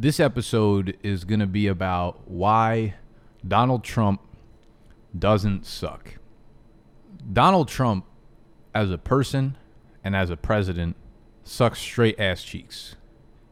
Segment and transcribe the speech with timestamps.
[0.00, 2.94] This episode is going to be about why
[3.46, 4.22] Donald Trump
[5.18, 6.14] doesn't suck.
[7.30, 8.06] Donald Trump,
[8.74, 9.58] as a person
[10.02, 10.96] and as a president,
[11.44, 12.96] sucks straight ass cheeks.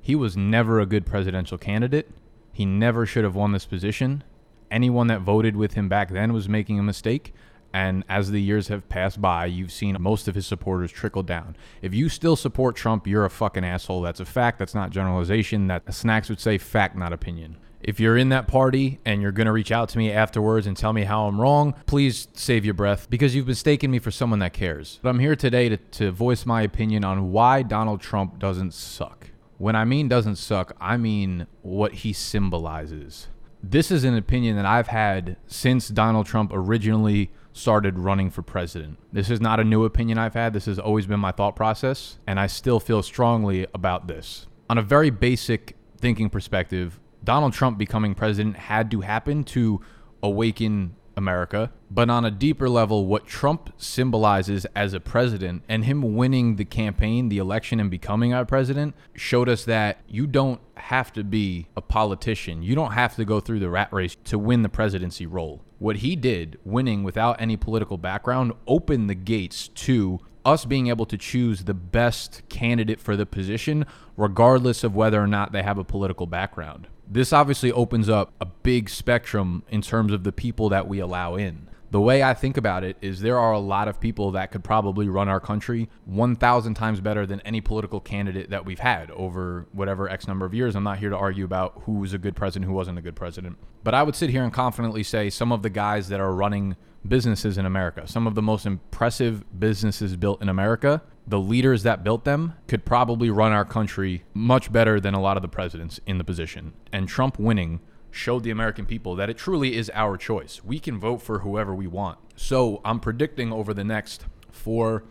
[0.00, 2.10] He was never a good presidential candidate.
[2.50, 4.24] He never should have won this position.
[4.70, 7.34] Anyone that voted with him back then was making a mistake.
[7.72, 11.56] And as the years have passed by, you've seen most of his supporters trickle down.
[11.82, 14.02] If you still support Trump, you're a fucking asshole.
[14.02, 14.58] That's a fact.
[14.58, 15.66] That's not generalization.
[15.66, 17.58] That Snacks would say fact, not opinion.
[17.80, 20.76] If you're in that party and you're going to reach out to me afterwards and
[20.76, 24.40] tell me how I'm wrong, please save your breath because you've mistaken me for someone
[24.40, 24.98] that cares.
[25.02, 29.30] But I'm here today to, to voice my opinion on why Donald Trump doesn't suck.
[29.58, 33.28] When I mean doesn't suck, I mean what he symbolizes.
[33.62, 38.98] This is an opinion that I've had since Donald Trump originally started running for president.
[39.12, 40.52] This is not a new opinion I've had.
[40.52, 44.46] This has always been my thought process, and I still feel strongly about this.
[44.70, 49.80] On a very basic thinking perspective, Donald Trump becoming president had to happen to
[50.22, 51.70] awaken America.
[51.90, 56.64] But on a deeper level, what Trump symbolizes as a president and him winning the
[56.64, 61.66] campaign, the election, and becoming our president showed us that you don't have to be
[61.76, 62.62] a politician.
[62.62, 65.62] You don't have to go through the rat race to win the presidency role.
[65.78, 71.04] What he did, winning without any political background, opened the gates to us being able
[71.06, 73.84] to choose the best candidate for the position,
[74.16, 78.46] regardless of whether or not they have a political background this obviously opens up a
[78.46, 81.68] big spectrum in terms of the people that we allow in.
[81.90, 84.62] The way I think about it is there are a lot of people that could
[84.62, 89.66] probably run our country 1,000 times better than any political candidate that we've had over
[89.72, 90.76] whatever X number of years.
[90.76, 93.16] I'm not here to argue about who was a good president, who wasn't a good
[93.16, 93.56] president.
[93.84, 96.76] But I would sit here and confidently say some of the guys that are running
[97.06, 102.02] businesses in America, some of the most impressive businesses built in America, the leaders that
[102.02, 106.00] built them could probably run our country much better than a lot of the presidents
[106.06, 106.72] in the position.
[106.90, 110.64] And Trump winning showed the American people that it truly is our choice.
[110.64, 112.18] We can vote for whoever we want.
[112.34, 115.04] So I'm predicting over the next four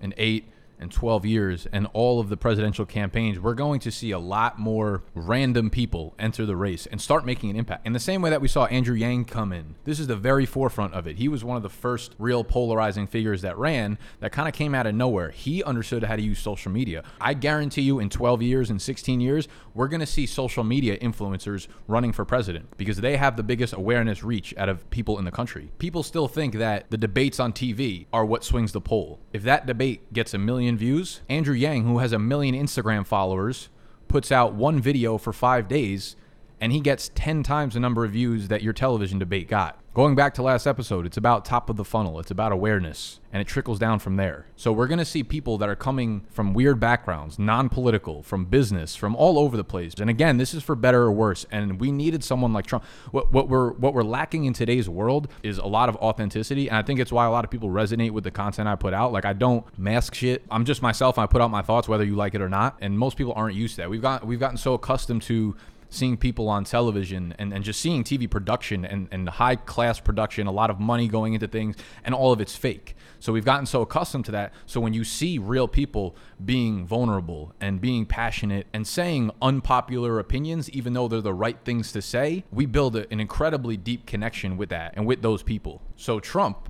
[0.00, 0.48] and eight
[0.80, 4.58] and 12 years and all of the presidential campaigns, we're going to see a lot
[4.58, 7.86] more random people enter the race and start making an impact.
[7.86, 10.46] In the same way that we saw Andrew Yang come in, this is the very
[10.46, 11.16] forefront of it.
[11.16, 14.74] He was one of the first real polarizing figures that ran that kind of came
[14.74, 15.30] out of nowhere.
[15.30, 17.04] He understood how to use social media.
[17.20, 20.98] I guarantee you, in 12 years and 16 years, we're going to see social media
[20.98, 25.24] influencers running for president because they have the biggest awareness reach out of people in
[25.24, 25.70] the country.
[25.78, 29.20] People still think that the debates on TV are what swings the poll.
[29.32, 31.22] If that debate gets a million million views.
[31.30, 33.70] Andrew Yang, who has a million Instagram followers,
[34.06, 36.14] puts out one video for five days
[36.60, 39.78] and he gets 10 times the number of views that your television debate got.
[39.94, 43.40] Going back to last episode, it's about top of the funnel, it's about awareness, and
[43.40, 44.46] it trickles down from there.
[44.54, 48.44] So we're going to see people that are coming from weird backgrounds, non political, from
[48.44, 49.94] business, from all over the place.
[49.98, 51.46] And again, this is for better or worse.
[51.50, 52.84] And we needed someone like Trump.
[53.10, 56.68] What, what, we're, what we're lacking in today's world is a lot of authenticity.
[56.68, 58.94] And I think it's why a lot of people resonate with the content I put
[58.94, 59.12] out.
[59.12, 60.44] Like, I don't mask shit.
[60.48, 61.18] I'm just myself.
[61.18, 62.76] I put out my thoughts, whether you like it or not.
[62.80, 63.90] And most people aren't used to that.
[63.90, 65.56] We've, got, we've gotten so accustomed to
[65.90, 70.46] seeing people on television and, and just seeing TV production and, and high class production,
[70.46, 72.94] a lot of money going into things, and all of it's fake.
[73.20, 74.52] So we've gotten so accustomed to that.
[74.66, 80.70] So when you see real people being vulnerable and being passionate and saying unpopular opinions,
[80.70, 84.56] even though they're the right things to say, we build a, an incredibly deep connection
[84.56, 85.82] with that and with those people.
[85.96, 86.68] So Trump,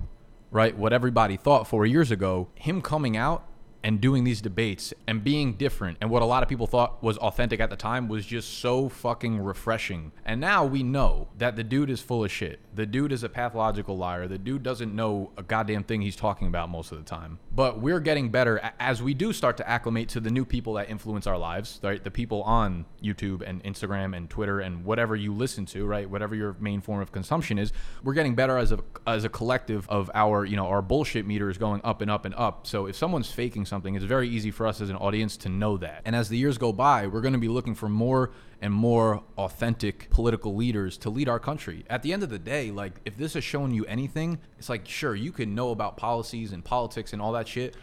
[0.51, 3.45] right, what everybody thought four years ago, him coming out
[3.83, 7.17] and doing these debates and being different and what a lot of people thought was
[7.17, 10.11] authentic at the time was just so fucking refreshing.
[10.25, 12.59] And now we know that the dude is full of shit.
[12.75, 14.27] The dude is a pathological liar.
[14.27, 17.39] The dude doesn't know a goddamn thing he's talking about most of the time.
[17.53, 20.89] But we're getting better as we do start to acclimate to the new people that
[20.89, 22.03] influence our lives, right?
[22.03, 26.09] The people on YouTube and Instagram and Twitter and whatever you listen to, right?
[26.09, 27.71] Whatever your main form of consumption is,
[28.03, 31.49] we're getting better as a as a collective of our, you know, our bullshit meter
[31.49, 32.67] is going up and up and up.
[32.67, 35.77] So if someone's faking something, it's very easy for us as an audience to know
[35.77, 36.01] that.
[36.03, 38.31] And as the years go by, we're going to be looking for more
[38.61, 41.85] and more authentic political leaders to lead our country.
[41.89, 44.87] At the end of the day, like if this has shown you anything, it's like
[44.87, 47.77] sure, you can know about policies and politics and all that shit,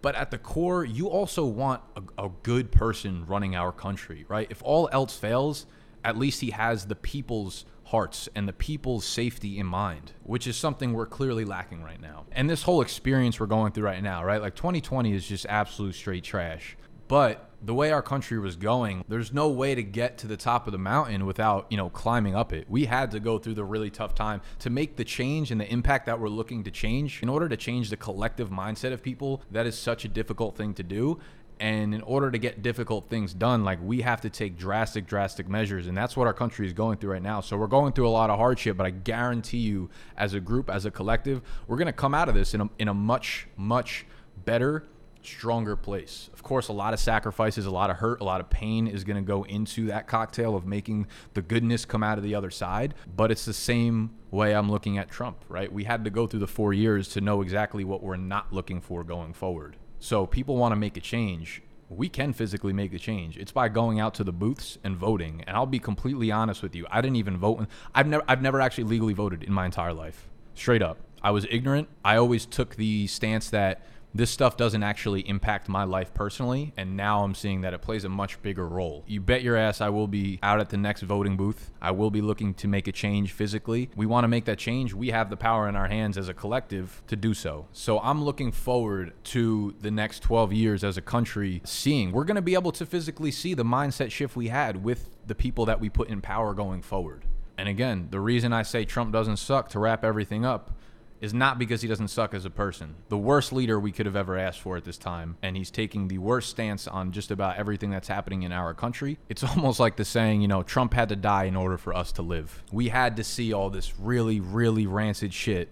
[0.00, 4.48] but at the core, you also want a, a good person running our country, right?
[4.50, 5.66] If all else fails,
[6.04, 10.56] at least he has the people's hearts and the people's safety in mind, which is
[10.56, 12.24] something we're clearly lacking right now.
[12.32, 14.40] And this whole experience we're going through right now, right?
[14.40, 16.76] Like 2020 is just absolute straight trash.
[17.08, 20.66] But the way our country was going, there's no way to get to the top
[20.66, 22.66] of the mountain without, you know, climbing up it.
[22.68, 25.70] We had to go through the really tough time to make the change and the
[25.70, 27.22] impact that we're looking to change.
[27.22, 30.74] In order to change the collective mindset of people, that is such a difficult thing
[30.74, 31.20] to do
[31.62, 35.48] And in order to get difficult things done, like we have to take drastic, drastic
[35.48, 35.86] measures.
[35.86, 37.40] And that's what our country is going through right now.
[37.40, 40.68] So we're going through a lot of hardship, but I guarantee you, as a group,
[40.68, 43.46] as a collective, we're going to come out of this in a, in a much,
[43.56, 44.06] much
[44.44, 44.88] better
[45.22, 46.30] stronger place.
[46.32, 49.04] Of course, a lot of sacrifices, a lot of hurt, a lot of pain is
[49.04, 52.50] going to go into that cocktail of making the goodness come out of the other
[52.50, 52.94] side.
[53.14, 55.72] But it's the same way I'm looking at Trump, right?
[55.72, 58.80] We had to go through the four years to know exactly what we're not looking
[58.80, 59.76] for going forward.
[60.02, 61.62] So people want to make a change.
[61.88, 63.38] We can physically make the change.
[63.38, 65.44] It's by going out to the booths and voting.
[65.46, 66.88] And I'll be completely honest with you.
[66.90, 67.68] I didn't even vote.
[67.94, 70.28] I've never I've never actually legally voted in my entire life.
[70.54, 70.98] Straight up.
[71.22, 71.88] I was ignorant.
[72.04, 76.72] I always took the stance that this stuff doesn't actually impact my life personally.
[76.76, 79.04] And now I'm seeing that it plays a much bigger role.
[79.06, 81.70] You bet your ass I will be out at the next voting booth.
[81.80, 83.90] I will be looking to make a change physically.
[83.96, 84.92] We want to make that change.
[84.92, 87.66] We have the power in our hands as a collective to do so.
[87.72, 92.12] So I'm looking forward to the next 12 years as a country seeing.
[92.12, 95.34] We're going to be able to physically see the mindset shift we had with the
[95.34, 97.24] people that we put in power going forward.
[97.58, 100.76] And again, the reason I say Trump doesn't suck to wrap everything up
[101.22, 102.96] is not because he doesn't suck as a person.
[103.08, 106.08] The worst leader we could have ever asked for at this time, and he's taking
[106.08, 109.18] the worst stance on just about everything that's happening in our country.
[109.28, 112.10] It's almost like the saying, you know, Trump had to die in order for us
[112.12, 112.62] to live.
[112.72, 115.68] We had to see all this really, really rancid shit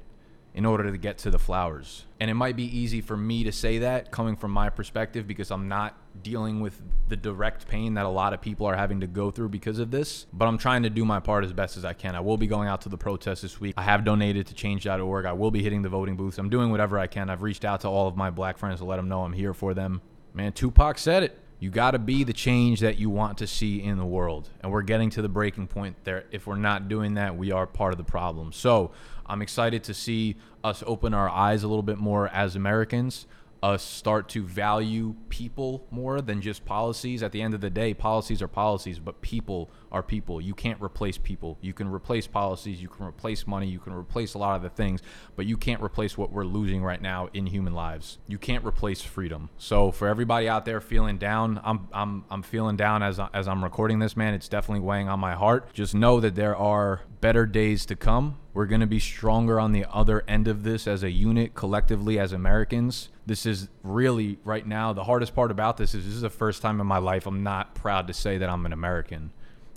[0.55, 2.07] in order to get to the flowers.
[2.19, 5.51] And it might be easy for me to say that coming from my perspective because
[5.51, 9.07] I'm not dealing with the direct pain that a lot of people are having to
[9.07, 10.27] go through because of this.
[10.33, 12.15] But I'm trying to do my part as best as I can.
[12.15, 13.75] I will be going out to the protest this week.
[13.77, 15.25] I have donated to change.org.
[15.25, 16.39] I will be hitting the voting booths.
[16.39, 17.31] I'm doing whatever I can.
[17.31, 19.55] I've reached out to all of my black friends to let them know I'm here
[19.55, 20.03] for them.
[20.35, 21.39] Man, Tupac said it.
[21.61, 24.49] You got to be the change that you want to see in the world.
[24.63, 26.25] And we're getting to the breaking point there.
[26.31, 28.53] If we're not doing that, we are part of the problem.
[28.53, 28.93] So
[29.27, 33.27] I'm excited to see us open our eyes a little bit more as Americans
[33.63, 37.23] us start to value people more than just policies.
[37.23, 40.41] At the end of the day, policies are policies, but people are people.
[40.41, 41.59] You can't replace people.
[41.61, 44.71] You can replace policies, you can replace money, you can replace a lot of the
[44.71, 45.03] things,
[45.37, 48.19] but you can't replace what we're losing right now in human lives.
[48.27, 49.51] You can't replace freedom.
[49.59, 53.63] So for everybody out there feeling down, I'm I'm I'm feeling down as as I'm
[53.63, 54.35] recording this, man.
[54.35, 55.73] It's definitely weighing on my heart.
[55.73, 58.39] Just know that there are better days to come.
[58.61, 62.19] We're going to be stronger on the other end of this as a unit, collectively,
[62.19, 63.09] as Americans.
[63.25, 66.61] This is really, right now, the hardest part about this is this is the first
[66.61, 69.33] time in my life I'm not proud to say that I'm an American.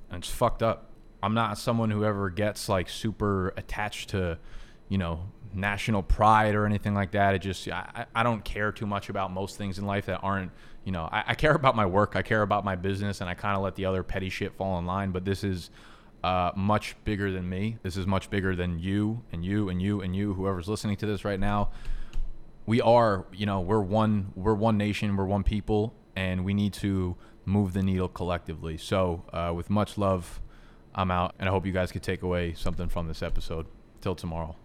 [0.09, 0.89] And it's fucked up.
[1.21, 4.38] I'm not someone who ever gets like super attached to,
[4.89, 7.35] you know, national pride or anything like that.
[7.35, 10.51] It just, I, I don't care too much about most things in life that aren't,
[10.83, 13.33] you know, I, I care about my work, I care about my business, and I
[13.33, 15.12] kind of let the other petty shit fall in line.
[15.12, 15.69] But this is,
[16.24, 17.78] uh, much bigger than me.
[17.84, 21.06] This is much bigger than you and you and you and you, whoever's listening to
[21.06, 21.70] this right now.
[22.66, 26.74] We are, you know, we're one, we're one nation, we're one people, and we need
[26.75, 28.78] to move the needle collectively.
[28.78, 30.40] So, uh, with much love,
[30.96, 33.66] I'm out, and I hope you guys could take away something from this episode.
[34.00, 34.62] Till tomorrow.